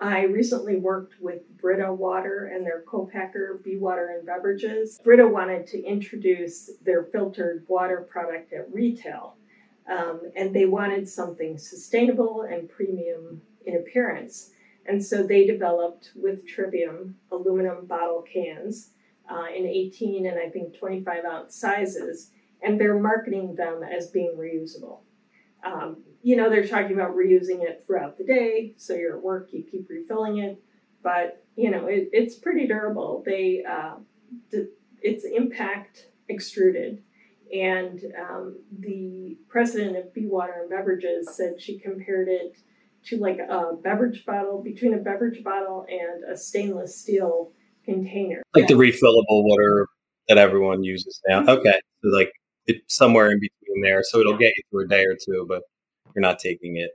I 0.00 0.24
recently 0.24 0.76
worked 0.76 1.14
with 1.20 1.42
Brita 1.60 1.92
Water 1.92 2.52
and 2.54 2.64
their 2.64 2.82
co-packer, 2.82 3.60
Be 3.64 3.76
Water 3.76 4.14
and 4.16 4.24
Beverages. 4.24 5.00
Brita 5.02 5.26
wanted 5.26 5.66
to 5.68 5.82
introduce 5.82 6.70
their 6.84 7.04
filtered 7.04 7.64
water 7.66 8.06
product 8.08 8.52
at 8.52 8.72
retail, 8.72 9.36
um, 9.90 10.20
and 10.36 10.54
they 10.54 10.66
wanted 10.66 11.08
something 11.08 11.58
sustainable 11.58 12.42
and 12.42 12.68
premium 12.68 13.42
in 13.66 13.76
appearance. 13.76 14.50
And 14.88 15.04
so 15.04 15.22
they 15.22 15.46
developed 15.46 16.12
with 16.16 16.46
Trivium 16.46 17.16
aluminum 17.30 17.84
bottle 17.84 18.22
cans 18.22 18.90
uh, 19.30 19.44
in 19.54 19.66
18 19.66 20.26
and 20.26 20.38
I 20.38 20.48
think 20.48 20.78
25 20.78 21.24
ounce 21.26 21.54
sizes, 21.54 22.30
and 22.62 22.80
they're 22.80 22.98
marketing 22.98 23.54
them 23.54 23.82
as 23.82 24.08
being 24.08 24.34
reusable. 24.38 25.00
Um, 25.62 25.98
you 26.22 26.36
know, 26.36 26.48
they're 26.48 26.66
talking 26.66 26.92
about 26.92 27.14
reusing 27.14 27.62
it 27.62 27.84
throughout 27.86 28.16
the 28.16 28.24
day, 28.24 28.74
so 28.78 28.94
you're 28.94 29.18
at 29.18 29.22
work, 29.22 29.50
you 29.52 29.62
keep 29.62 29.88
refilling 29.90 30.38
it, 30.38 30.62
but 31.02 31.44
you 31.54 31.70
know, 31.70 31.86
it, 31.86 32.08
it's 32.12 32.36
pretty 32.36 32.66
durable. 32.66 33.22
They, 33.26 33.64
uh, 33.68 33.96
d- 34.50 34.68
it's 35.02 35.24
impact 35.24 36.06
extruded. 36.28 37.02
And 37.54 38.00
um, 38.18 38.56
the 38.78 39.36
president 39.48 39.96
of 39.96 40.14
Be 40.14 40.26
Water 40.26 40.54
and 40.60 40.70
Beverages 40.70 41.34
said 41.34 41.60
she 41.60 41.78
compared 41.78 42.28
it 42.28 42.56
to 43.08 43.18
like 43.18 43.38
a 43.38 43.74
beverage 43.82 44.24
bottle, 44.24 44.62
between 44.62 44.94
a 44.94 44.98
beverage 44.98 45.42
bottle 45.42 45.86
and 45.88 46.24
a 46.32 46.36
stainless 46.36 47.00
steel 47.00 47.52
container. 47.84 48.42
Like 48.54 48.68
the 48.68 48.74
refillable 48.74 49.44
water 49.44 49.88
that 50.28 50.38
everyone 50.38 50.82
uses 50.82 51.20
now. 51.28 51.40
Mm-hmm. 51.40 51.48
Okay. 51.50 51.80
So 52.02 52.10
like 52.10 52.32
it's 52.66 52.94
somewhere 52.94 53.30
in 53.30 53.40
between 53.40 53.82
there. 53.82 54.02
So 54.02 54.20
it'll 54.20 54.36
get 54.36 54.52
you 54.56 54.62
through 54.70 54.84
a 54.84 54.88
day 54.88 55.04
or 55.04 55.14
two, 55.14 55.46
but 55.48 55.62
you're 56.14 56.22
not 56.22 56.38
taking 56.38 56.76
it 56.76 56.90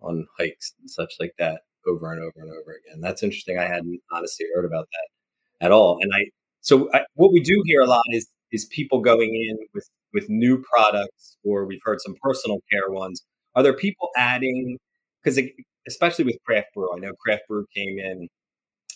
on 0.00 0.26
hikes 0.38 0.72
and 0.80 0.90
such 0.90 1.14
like 1.20 1.32
that 1.38 1.62
over 1.86 2.12
and 2.12 2.22
over 2.22 2.40
and 2.40 2.50
over 2.50 2.76
again. 2.84 3.00
That's 3.00 3.22
interesting. 3.22 3.58
I 3.58 3.66
hadn't 3.66 4.00
honestly 4.12 4.46
heard 4.54 4.64
about 4.64 4.88
that 4.92 5.66
at 5.66 5.72
all. 5.72 5.98
And 6.00 6.12
I, 6.14 6.26
so 6.60 6.88
I, 6.94 7.02
what 7.14 7.32
we 7.32 7.40
do 7.40 7.62
hear 7.66 7.80
a 7.80 7.86
lot 7.86 8.04
is, 8.10 8.28
is 8.52 8.64
people 8.66 9.00
going 9.00 9.34
in 9.34 9.58
with, 9.74 9.88
with 10.14 10.28
new 10.28 10.62
products, 10.72 11.36
or 11.44 11.66
we've 11.66 11.80
heard 11.84 12.00
some 12.00 12.14
personal 12.22 12.58
care 12.70 12.90
ones. 12.90 13.22
Are 13.54 13.62
there 13.62 13.74
people 13.74 14.08
adding 14.16 14.78
because 15.36 15.50
especially 15.86 16.24
with 16.24 16.36
craft 16.44 16.68
brew, 16.74 16.88
I 16.94 16.98
know 16.98 17.12
craft 17.24 17.42
brew 17.48 17.66
came 17.74 17.98
in 17.98 18.28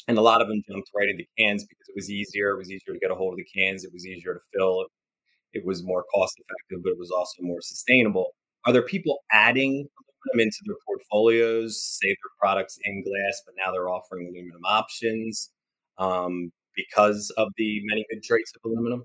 and 0.08 0.18
a 0.18 0.20
lot 0.22 0.42
of 0.42 0.48
them 0.48 0.62
jumped 0.68 0.90
right 0.94 1.08
into 1.08 1.24
cans 1.38 1.64
because 1.64 1.88
it 1.88 1.94
was 1.94 2.10
easier. 2.10 2.50
It 2.50 2.58
was 2.58 2.70
easier 2.70 2.94
to 2.94 2.98
get 3.00 3.10
a 3.10 3.14
hold 3.14 3.34
of 3.34 3.38
the 3.38 3.60
cans. 3.60 3.84
It 3.84 3.92
was 3.92 4.06
easier 4.06 4.34
to 4.34 4.40
fill. 4.54 4.86
It 5.52 5.64
was 5.64 5.84
more 5.84 6.04
cost 6.14 6.34
effective, 6.38 6.82
but 6.82 6.90
it 6.90 6.98
was 6.98 7.10
also 7.10 7.42
more 7.42 7.60
sustainable. 7.60 8.34
Are 8.66 8.72
there 8.72 8.82
people 8.82 9.18
adding 9.32 9.86
aluminum 10.24 10.46
into 10.46 10.58
their 10.66 10.76
portfolios, 10.86 11.82
say 11.82 12.08
their 12.08 12.32
products 12.40 12.78
in 12.84 13.02
glass, 13.02 13.42
but 13.46 13.54
now 13.64 13.72
they're 13.72 13.88
offering 13.90 14.28
aluminum 14.28 14.62
options 14.64 15.50
um, 15.98 16.50
because 16.74 17.32
of 17.36 17.48
the 17.56 17.80
many 17.84 18.04
good 18.10 18.22
traits 18.22 18.52
of 18.56 18.70
aluminum? 18.70 19.04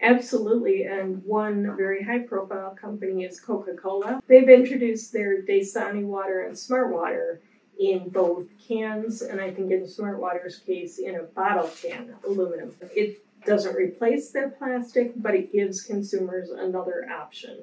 Absolutely. 0.00 0.84
And 0.84 1.24
one 1.24 1.76
very 1.76 2.04
high 2.04 2.20
profile 2.20 2.76
company 2.80 3.24
is 3.24 3.40
Coca 3.40 3.74
Cola. 3.74 4.20
They've 4.26 4.48
introduced 4.48 5.12
their 5.12 5.42
Dasani 5.42 6.04
water 6.04 6.42
and 6.42 6.56
Smart 6.56 6.92
Water 6.92 7.40
in 7.78 8.08
both 8.08 8.46
cans, 8.66 9.22
and 9.22 9.40
I 9.40 9.52
think 9.52 9.70
in 9.70 9.86
Smart 9.86 10.18
Water's 10.20 10.58
case, 10.58 10.98
in 10.98 11.14
a 11.14 11.22
bottle 11.22 11.70
can, 11.80 12.14
aluminum. 12.26 12.74
It 12.94 13.24
doesn't 13.46 13.76
replace 13.76 14.30
their 14.30 14.50
plastic, 14.50 15.12
but 15.16 15.34
it 15.34 15.52
gives 15.52 15.82
consumers 15.82 16.50
another 16.50 17.08
option. 17.08 17.58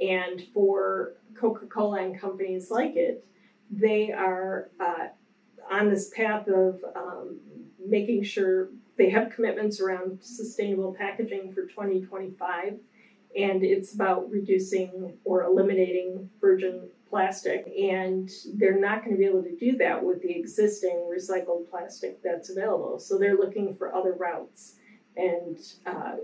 And 0.00 0.42
for 0.52 1.14
Coca 1.34 1.66
Cola 1.66 2.02
and 2.02 2.20
companies 2.20 2.70
like 2.70 2.96
it, 2.96 3.24
they 3.70 4.10
are 4.10 4.70
uh, 4.80 5.08
on 5.70 5.88
this 5.88 6.10
path 6.10 6.48
of 6.48 6.80
um, 6.96 7.38
making 7.84 8.24
sure 8.24 8.68
they 9.02 9.10
have 9.10 9.30
commitments 9.30 9.80
around 9.80 10.18
sustainable 10.22 10.94
packaging 10.94 11.52
for 11.52 11.62
2025 11.62 12.78
and 13.36 13.64
it's 13.64 13.94
about 13.94 14.30
reducing 14.30 15.14
or 15.24 15.42
eliminating 15.42 16.30
virgin 16.40 16.88
plastic 17.08 17.66
and 17.66 18.30
they're 18.54 18.78
not 18.78 19.04
going 19.04 19.10
to 19.10 19.18
be 19.18 19.24
able 19.24 19.42
to 19.42 19.56
do 19.56 19.76
that 19.76 20.02
with 20.02 20.22
the 20.22 20.30
existing 20.30 21.10
recycled 21.12 21.68
plastic 21.68 22.22
that's 22.22 22.48
available 22.50 22.96
so 23.00 23.18
they're 23.18 23.36
looking 23.36 23.74
for 23.74 23.92
other 23.92 24.12
routes 24.12 24.76
and 25.16 25.58
uh, 25.84 26.14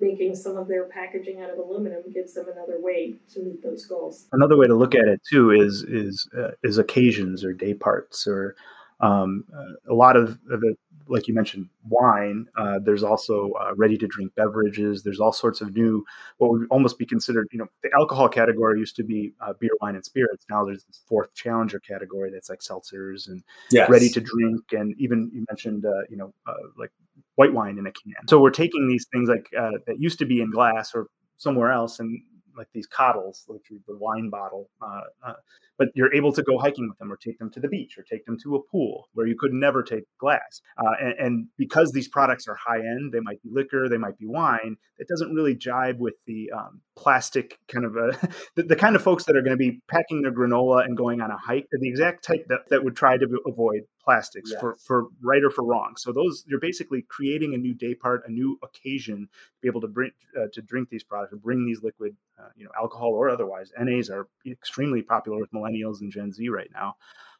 making 0.00 0.34
some 0.34 0.56
of 0.56 0.66
their 0.68 0.86
packaging 0.86 1.42
out 1.42 1.50
of 1.50 1.58
aluminum 1.58 2.02
gives 2.12 2.32
them 2.32 2.46
another 2.50 2.80
way 2.80 3.14
to 3.32 3.40
meet 3.40 3.62
those 3.62 3.86
goals. 3.86 4.26
Another 4.32 4.56
way 4.56 4.66
to 4.66 4.74
look 4.74 4.96
at 4.96 5.06
it 5.06 5.20
too 5.30 5.52
is 5.52 5.84
is 5.84 6.28
uh, 6.36 6.50
is 6.64 6.76
occasions 6.76 7.44
or 7.44 7.52
day 7.52 7.72
parts 7.72 8.26
or 8.26 8.56
um, 9.02 9.44
uh, 9.56 9.92
a 9.92 9.94
lot 9.94 10.16
of, 10.16 10.40
of 10.50 10.62
it 10.64 10.76
like 11.08 11.28
you 11.28 11.34
mentioned, 11.34 11.68
wine. 11.88 12.46
Uh, 12.56 12.78
there's 12.82 13.02
also 13.02 13.52
uh, 13.52 13.74
ready 13.74 13.96
to 13.98 14.06
drink 14.06 14.34
beverages. 14.34 15.02
There's 15.02 15.20
all 15.20 15.32
sorts 15.32 15.60
of 15.60 15.74
new, 15.74 16.04
what 16.38 16.50
would 16.50 16.66
almost 16.70 16.98
be 16.98 17.06
considered, 17.06 17.48
you 17.52 17.58
know, 17.58 17.66
the 17.82 17.90
alcohol 17.98 18.28
category 18.28 18.78
used 18.78 18.96
to 18.96 19.04
be 19.04 19.32
uh, 19.40 19.52
beer, 19.58 19.70
wine, 19.80 19.94
and 19.94 20.04
spirits. 20.04 20.44
Now 20.50 20.64
there's 20.64 20.84
this 20.84 21.00
fourth 21.08 21.34
challenger 21.34 21.80
category 21.80 22.30
that's 22.30 22.48
like 22.48 22.60
seltzers 22.60 23.28
and 23.28 23.42
yes. 23.70 23.88
ready 23.88 24.08
to 24.10 24.20
drink. 24.20 24.62
And 24.72 24.94
even 24.98 25.30
you 25.32 25.44
mentioned, 25.48 25.84
uh, 25.84 26.02
you 26.08 26.16
know, 26.16 26.32
uh, 26.46 26.54
like 26.76 26.90
white 27.36 27.52
wine 27.52 27.78
in 27.78 27.86
a 27.86 27.92
can. 27.92 28.28
So 28.28 28.40
we're 28.40 28.50
taking 28.50 28.88
these 28.88 29.06
things 29.12 29.28
like 29.28 29.48
uh, 29.58 29.78
that 29.86 30.00
used 30.00 30.18
to 30.20 30.24
be 30.24 30.40
in 30.40 30.50
glass 30.50 30.94
or 30.94 31.06
somewhere 31.36 31.72
else 31.72 31.98
and 31.98 32.22
like 32.56 32.68
these 32.72 32.86
coddles, 32.86 33.44
like 33.48 33.62
the 33.68 33.96
wine 33.96 34.30
bottle, 34.30 34.68
uh, 34.80 35.00
uh, 35.26 35.34
but 35.78 35.88
you're 35.94 36.12
able 36.14 36.32
to 36.32 36.42
go 36.42 36.58
hiking 36.58 36.88
with 36.88 36.98
them 36.98 37.12
or 37.12 37.16
take 37.16 37.38
them 37.38 37.50
to 37.50 37.60
the 37.60 37.68
beach 37.68 37.96
or 37.98 38.02
take 38.02 38.24
them 38.26 38.38
to 38.42 38.56
a 38.56 38.62
pool 38.62 39.08
where 39.14 39.26
you 39.26 39.36
could 39.38 39.52
never 39.52 39.82
take 39.82 40.04
glass. 40.18 40.60
Uh, 40.78 40.92
and, 41.00 41.14
and, 41.18 41.46
because 41.58 41.92
these 41.92 42.08
products 42.08 42.46
are 42.46 42.54
high 42.54 42.78
end, 42.78 43.12
they 43.12 43.20
might 43.20 43.42
be 43.42 43.48
liquor, 43.52 43.88
they 43.88 43.98
might 43.98 44.18
be 44.18 44.26
wine. 44.26 44.76
It 44.98 45.08
doesn't 45.08 45.34
really 45.34 45.54
jibe 45.54 45.98
with 45.98 46.14
the 46.26 46.50
um, 46.56 46.80
plastic 46.96 47.58
kind 47.68 47.84
of 47.84 47.96
a, 47.96 48.30
the, 48.54 48.62
the, 48.64 48.76
kind 48.76 48.96
of 48.96 49.02
folks 49.02 49.24
that 49.24 49.36
are 49.36 49.42
going 49.42 49.56
to 49.56 49.56
be 49.56 49.80
packing 49.88 50.22
their 50.22 50.32
granola 50.32 50.84
and 50.84 50.96
going 50.96 51.20
on 51.20 51.30
a 51.30 51.36
hike. 51.36 51.66
The 51.70 51.88
exact 51.88 52.24
type 52.24 52.46
that, 52.48 52.68
that 52.70 52.84
would 52.84 52.96
try 52.96 53.16
to 53.16 53.26
avoid 53.46 53.82
plastics 54.04 54.50
yes. 54.50 54.60
for, 54.60 54.76
for 54.76 55.06
right 55.22 55.42
or 55.44 55.50
for 55.50 55.64
wrong. 55.64 55.94
So 55.96 56.12
those 56.12 56.44
you're 56.46 56.60
basically 56.60 57.02
creating 57.02 57.54
a 57.54 57.56
new 57.56 57.74
day 57.74 57.94
part, 57.94 58.22
a 58.26 58.30
new 58.30 58.58
occasion 58.62 59.28
to 59.28 59.60
be 59.60 59.68
able 59.68 59.80
to 59.82 59.88
bring 59.88 60.10
uh, 60.38 60.46
to 60.52 60.62
drink 60.62 60.88
these 60.90 61.04
products, 61.04 61.32
or 61.32 61.36
bring 61.36 61.64
these 61.64 61.82
liquid, 61.82 62.16
uh, 62.38 62.48
you 62.56 62.64
know, 62.64 62.70
alcohol 62.76 63.10
or 63.10 63.30
otherwise. 63.30 63.72
NAs 63.78 64.10
are 64.10 64.28
extremely 64.46 65.02
popular 65.02 65.38
with 65.38 65.52
millennials 65.52 66.00
and 66.00 66.10
Gen 66.10 66.32
Z 66.32 66.48
right 66.48 66.70
now 66.74 66.96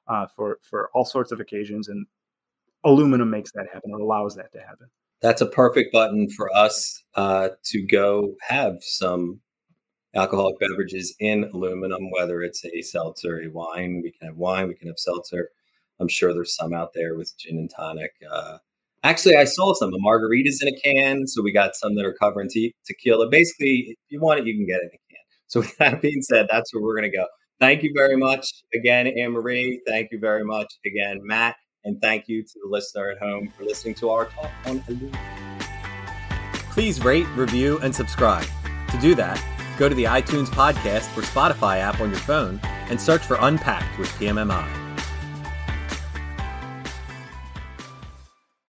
uh, 0.08 0.26
for 0.26 0.58
for 0.62 0.90
all 0.94 1.04
sorts 1.04 1.32
of 1.32 1.40
occasions, 1.40 1.88
and 1.88 2.06
aluminum 2.84 3.30
makes 3.30 3.52
that 3.52 3.66
happen 3.72 3.90
or 3.92 4.00
allows 4.00 4.34
that 4.36 4.52
to 4.52 4.60
happen. 4.60 4.88
that's 5.20 5.40
a 5.40 5.46
perfect 5.46 5.92
button 5.92 6.28
for 6.28 6.54
us 6.54 7.04
uh, 7.14 7.50
to 7.64 7.86
go 7.86 8.34
have 8.48 8.76
some 8.80 9.40
alcoholic 10.14 10.58
beverages 10.58 11.14
in 11.20 11.44
aluminum, 11.54 12.10
whether 12.10 12.42
it's 12.42 12.64
a 12.64 12.82
seltzer, 12.82 13.40
a 13.40 13.48
wine. 13.48 14.00
We 14.02 14.10
can 14.10 14.28
have 14.28 14.36
wine, 14.36 14.68
we 14.68 14.74
can 14.74 14.88
have 14.88 14.98
seltzer. 14.98 15.50
I'm 16.02 16.08
sure 16.08 16.34
there's 16.34 16.54
some 16.54 16.74
out 16.74 16.90
there 16.94 17.16
with 17.16 17.32
gin 17.38 17.56
and 17.56 17.70
tonic. 17.74 18.10
Uh, 18.30 18.58
actually, 19.02 19.36
I 19.36 19.44
saw 19.44 19.72
some. 19.72 19.90
The 19.90 20.02
margaritas 20.04 20.60
in 20.60 20.68
a 20.68 20.80
can, 20.80 21.26
so 21.26 21.42
we 21.42 21.52
got 21.52 21.76
some 21.76 21.94
that 21.94 22.04
are 22.04 22.14
covering 22.14 22.48
te- 22.50 22.74
tequila. 22.86 23.30
Basically, 23.30 23.86
if 23.88 23.96
you 24.08 24.20
want 24.20 24.40
it, 24.40 24.46
you 24.46 24.54
can 24.54 24.66
get 24.66 24.80
it 24.82 24.82
in 24.82 24.88
a 24.88 25.02
can. 25.08 25.24
So 25.46 25.60
with 25.60 25.76
that 25.78 26.02
being 26.02 26.20
said, 26.22 26.48
that's 26.50 26.74
where 26.74 26.82
we're 26.82 26.96
going 26.96 27.10
to 27.10 27.16
go. 27.16 27.26
Thank 27.60 27.84
you 27.84 27.92
very 27.96 28.16
much 28.16 28.50
again, 28.74 29.06
Anne 29.06 29.30
Marie. 29.30 29.80
Thank 29.86 30.08
you 30.10 30.18
very 30.18 30.44
much 30.44 30.66
again, 30.84 31.20
Matt. 31.22 31.56
And 31.84 32.00
thank 32.00 32.28
you 32.28 32.42
to 32.42 32.52
the 32.62 32.68
listener 32.68 33.10
at 33.10 33.18
home 33.18 33.48
for 33.56 33.64
listening 33.64 33.94
to 33.96 34.10
our 34.10 34.26
talk 34.26 34.50
on 34.66 34.82
aluminum. 34.88 35.18
Please 36.70 37.04
rate, 37.04 37.26
review, 37.36 37.78
and 37.78 37.94
subscribe. 37.94 38.46
To 38.90 38.98
do 38.98 39.14
that, 39.16 39.42
go 39.78 39.88
to 39.88 39.94
the 39.94 40.04
iTunes 40.04 40.46
podcast 40.46 41.16
or 41.16 41.22
Spotify 41.22 41.78
app 41.78 42.00
on 42.00 42.10
your 42.10 42.20
phone 42.20 42.60
and 42.64 43.00
search 43.00 43.22
for 43.22 43.36
Unpacked 43.40 43.98
with 43.98 44.08
PMMI. 44.10 44.81